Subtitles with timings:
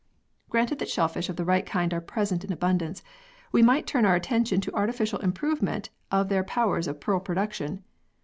[0.49, 3.03] Granted that shellfish of the right kind are present in abundance,
[3.51, 7.83] we might turn our attention to artificial improvement of their powers of pearl production.